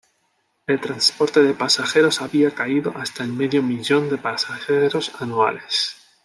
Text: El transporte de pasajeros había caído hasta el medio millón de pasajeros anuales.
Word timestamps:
El 0.65 0.81
transporte 0.81 1.43
de 1.43 1.53
pasajeros 1.53 2.23
había 2.23 2.49
caído 2.55 2.91
hasta 2.97 3.23
el 3.23 3.31
medio 3.33 3.61
millón 3.61 4.09
de 4.09 4.17
pasajeros 4.17 5.11
anuales. 5.19 5.95